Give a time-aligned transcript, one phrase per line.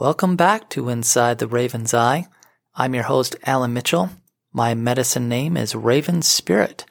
[0.00, 2.28] Welcome back to Inside the Raven's Eye.
[2.76, 4.10] I'm your host, Alan Mitchell.
[4.52, 6.84] My medicine name is Raven Spirit.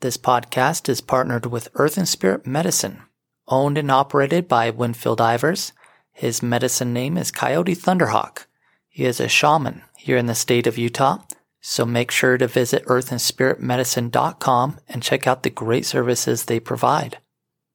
[0.00, 3.02] This podcast is partnered with Earth and Spirit Medicine,
[3.46, 5.72] owned and operated by Winfield Ivers.
[6.12, 8.46] His medicine name is Coyote Thunderhawk.
[8.88, 11.18] He is a shaman here in the state of Utah,
[11.60, 17.18] so make sure to visit earthandspiritmedicine.com and check out the great services they provide.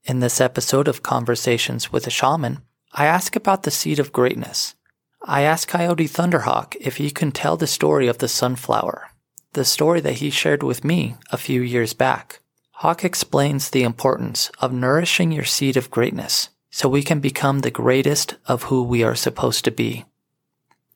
[0.05, 4.75] In this episode of Conversations with a Shaman, I ask about the seed of greatness.
[5.23, 9.09] I ask Coyote Thunderhawk if he can tell the story of the sunflower,
[9.53, 12.39] the story that he shared with me a few years back.
[12.71, 17.71] Hawk explains the importance of nourishing your seed of greatness so we can become the
[17.71, 20.05] greatest of who we are supposed to be.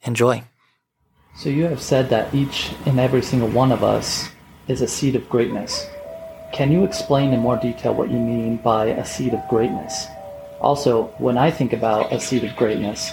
[0.04, 0.44] Enjoy.
[1.36, 4.30] So, you have said that each and every single one of us
[4.68, 5.88] is a seed of greatness.
[6.54, 10.08] Can you explain in more detail what you mean by a seed of greatness?
[10.64, 13.12] Also, when I think about a seed of greatness,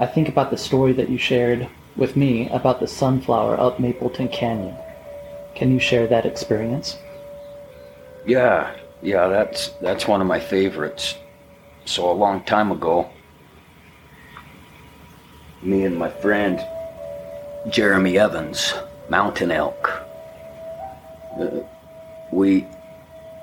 [0.00, 4.28] I think about the story that you shared with me about the sunflower up Mapleton
[4.28, 4.76] Canyon.
[5.54, 6.98] Can you share that experience?
[8.26, 11.16] Yeah, yeah, that's that's one of my favorites.
[11.84, 13.08] So a long time ago,
[15.62, 16.60] me and my friend
[17.70, 18.74] Jeremy Evans,
[19.08, 19.88] Mountain Elk,
[21.40, 21.60] uh,
[22.32, 22.66] we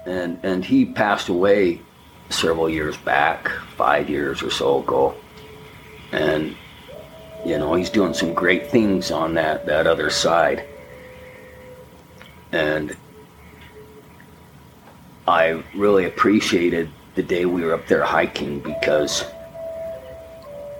[0.05, 1.81] and and he passed away
[2.29, 5.15] several years back, five years or so ago.
[6.11, 6.55] And,
[7.45, 10.65] you know, he's doing some great things on that, that other side.
[12.51, 12.95] And
[15.27, 19.25] I really appreciated the day we were up there hiking because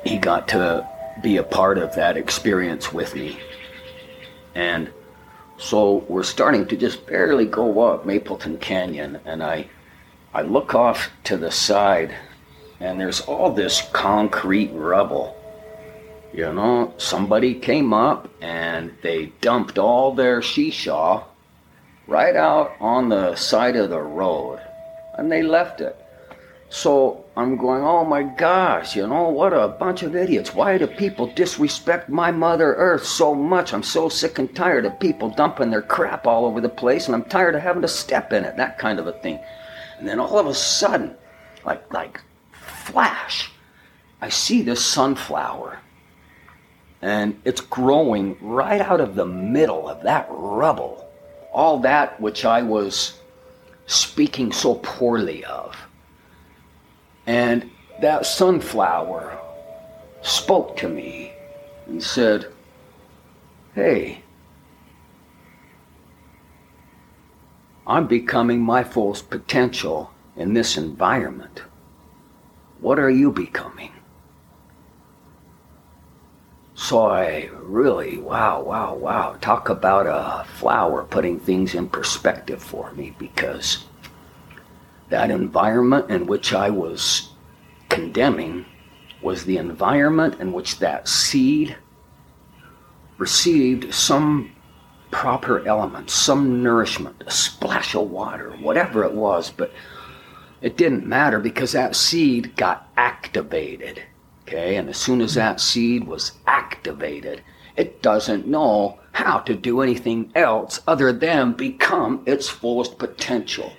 [0.03, 0.87] he got to
[1.23, 3.39] be a part of that experience with me.
[4.53, 4.91] And
[5.57, 9.67] so we're starting to just barely go up Mapleton Canyon, and I
[10.35, 12.13] I look off to the side
[12.81, 15.33] and there's all this concrete rubble.
[16.33, 21.23] You know, somebody came up and they dumped all their shisha
[22.05, 24.59] right out on the side of the road
[25.17, 25.95] and they left it.
[26.67, 30.53] So I'm going, oh my gosh, you know, what a bunch of idiots.
[30.53, 33.73] Why do people disrespect my Mother Earth so much?
[33.73, 37.15] I'm so sick and tired of people dumping their crap all over the place and
[37.15, 39.39] I'm tired of having to step in it, that kind of a thing.
[39.97, 41.15] And then all of a sudden,
[41.65, 43.51] like like flash,
[44.21, 45.79] I see this sunflower.
[47.01, 51.09] And it's growing right out of the middle of that rubble.
[51.53, 53.19] All that which I was
[53.85, 55.75] speaking so poorly of.
[57.27, 57.69] And
[58.01, 59.39] that sunflower
[60.21, 61.33] spoke to me
[61.87, 62.51] and said,
[63.73, 64.23] Hey,
[67.87, 71.61] I'm becoming my fullest potential in this environment.
[72.79, 73.91] What are you becoming?
[76.73, 82.91] So I really, wow, wow, wow, talk about a flower putting things in perspective for
[82.93, 83.85] me because
[85.09, 87.29] that environment in which I was
[87.89, 88.65] condemning
[89.21, 91.77] was the environment in which that seed
[93.17, 94.54] received some
[95.15, 99.71] proper elements, some nourishment, a splash of water, whatever it was, but
[100.61, 104.03] it didn't matter because that seed got activated.
[104.43, 107.41] Okay, and as soon as that seed was activated,
[107.77, 113.71] it doesn't know how to do anything else other than become its fullest potential.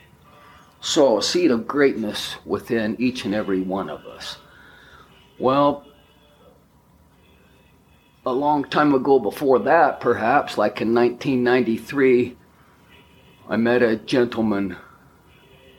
[0.80, 4.38] So, a seed of greatness within each and every one of us.
[5.38, 5.84] Well,
[8.26, 12.36] a long time ago before that, perhaps, like in 1993,
[13.48, 14.76] I met a gentleman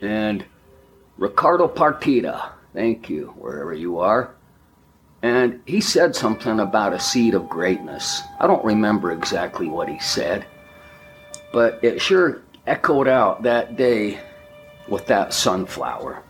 [0.02, 0.46] and
[1.18, 4.34] Ricardo Partida, thank you, wherever you are.
[5.22, 8.22] And he said something about a seed of greatness.
[8.40, 10.46] I don't remember exactly what he said,
[11.52, 14.20] but it sure echoed out that day
[14.88, 16.24] with that sunflower.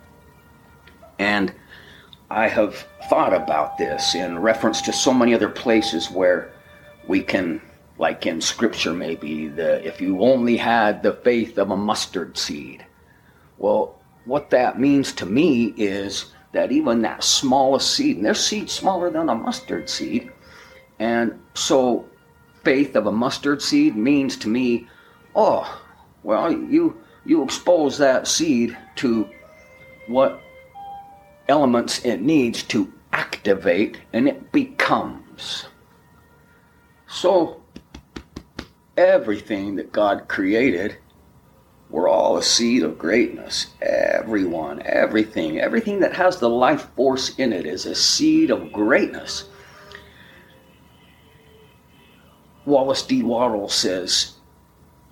[1.19, 1.54] And
[2.30, 6.52] I have thought about this in reference to so many other places where
[7.08, 7.62] we can,
[7.98, 12.86] like in scripture, maybe, the, if you only had the faith of a mustard seed.
[13.58, 18.74] Well, what that means to me is that even that smallest seed, and there's seeds
[18.74, 20.32] smaller than a mustard seed,
[21.00, 22.06] and so
[22.64, 24.88] faith of a mustard seed means to me,
[25.36, 25.82] oh,
[26.24, 29.30] well, you you expose that seed to
[30.08, 30.42] what
[31.48, 35.68] elements it needs to activate, and it becomes.
[37.08, 37.62] So
[38.98, 40.98] everything that God created
[41.90, 43.68] we're all a seed of greatness.
[43.82, 49.46] Everyone, everything, everything that has the life force in it is a seed of greatness.
[52.66, 53.24] Wallace D.
[53.24, 54.34] Wattles says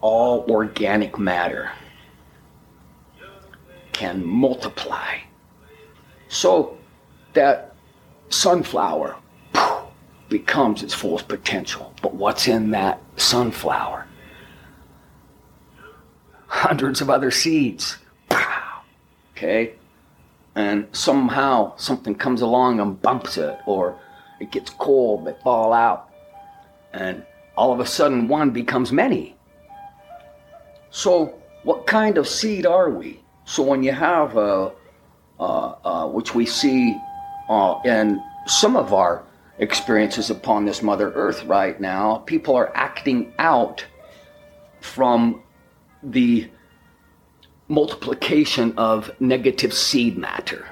[0.02, 1.72] all organic matter
[3.94, 5.20] can multiply.
[6.28, 6.78] So
[7.34, 7.76] that
[8.30, 9.16] sunflower
[10.30, 11.94] becomes its fullest potential.
[12.02, 14.08] But what's in that sunflower?
[16.56, 17.98] hundreds of other seeds.
[19.32, 19.74] Okay?
[20.56, 24.00] And somehow something comes along and bumps it, or
[24.40, 26.10] it gets cold, they fall out.
[26.94, 27.26] And
[27.58, 29.36] all of a sudden, one becomes many.
[30.92, 33.20] So, what kind of seed are we?
[33.44, 34.72] So, when you have a,
[35.38, 36.98] which we see
[37.50, 39.24] uh, in some of our
[39.58, 43.86] experiences upon this Mother Earth right now, people are acting out
[44.82, 45.42] from
[46.04, 46.50] the
[47.68, 50.68] multiplication of negative seed matter.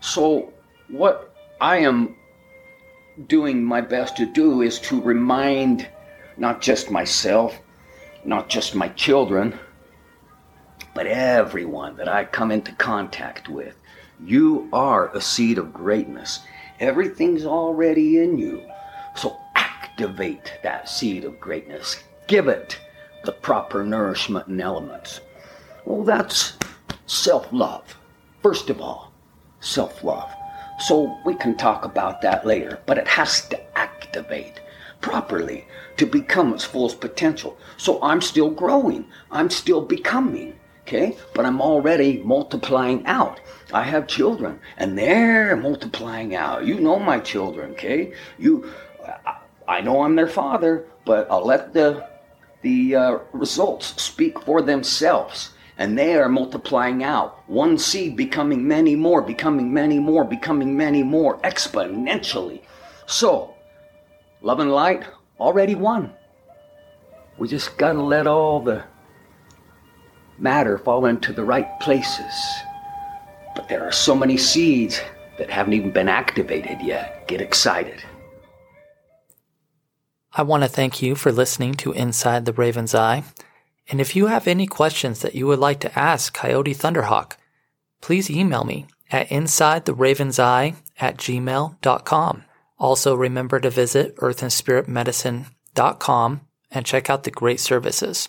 [0.00, 0.52] So,
[0.88, 2.14] what I am
[3.26, 5.88] doing my best to do is to remind
[6.36, 7.58] not just myself,
[8.24, 9.58] not just my children,
[10.94, 13.76] but everyone that I come into contact with.
[14.24, 16.40] You are a seed of greatness.
[16.80, 18.62] Everything's already in you.
[19.14, 22.02] So activate that seed of greatness.
[22.26, 22.78] Give it
[23.24, 25.20] the proper nourishment and elements.
[25.84, 26.56] Well, that's
[27.06, 27.96] self love.
[28.42, 29.12] First of all,
[29.60, 30.30] self love.
[30.80, 34.60] So we can talk about that later, but it has to activate
[35.00, 37.58] properly to become its fullest potential.
[37.76, 40.54] So I'm still growing, I'm still becoming,
[40.88, 41.16] okay?
[41.34, 43.40] But I'm already multiplying out.
[43.72, 46.64] I have children and they're multiplying out.
[46.64, 48.14] You know my children, okay?
[48.38, 48.70] You
[49.66, 52.08] I know I'm their father, but I'll let the
[52.62, 57.48] the uh, results speak for themselves and they are multiplying out.
[57.48, 62.62] One seed becoming many more, becoming many more, becoming many more exponentially.
[63.06, 63.54] So,
[64.42, 65.04] love and light
[65.38, 66.12] already won.
[67.38, 68.82] We just got to let all the
[70.40, 72.34] matter fall into the right places.
[73.54, 75.00] But there are so many seeds
[75.38, 77.26] that haven't even been activated yet.
[77.28, 78.02] Get excited.
[80.32, 83.24] I want to thank you for listening to Inside the Raven's Eye.
[83.90, 87.36] And if you have any questions that you would like to ask Coyote Thunderhawk,
[88.00, 92.44] please email me at insidetheravenseye at gmail.com.
[92.78, 96.40] Also remember to visit earthandspiritmedicine.com
[96.70, 98.28] and check out the great services.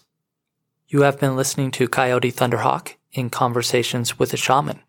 [0.92, 4.80] You have been listening to Coyote Thunderhawk in Conversations with a Shaman.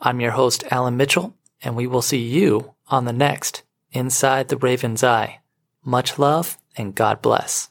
[0.00, 3.62] I'm your host, Alan Mitchell, and we will see you on the next
[3.92, 5.38] Inside the Raven's Eye.
[5.84, 7.70] Much love and God bless.